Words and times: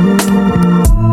Música 0.00 1.09